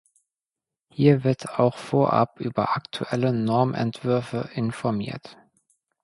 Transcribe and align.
Hier 0.89 1.23
wird 1.23 1.59
auch 1.59 1.77
vorab 1.77 2.39
über 2.39 2.75
aktuelle 2.75 3.31
Norm-Entwürfe 3.33 4.49
informiert. 4.55 5.37